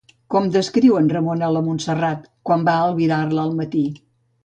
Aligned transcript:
Com 0.35 0.45
descriu 0.55 0.97
en 1.01 1.09
Ramon 1.17 1.45
a 1.47 1.51
la 1.57 1.63
Montserrat 1.69 2.27
quan 2.51 2.67
va 2.71 2.77
albirar-la 2.89 3.49
al 3.49 3.59
matí? 3.63 3.89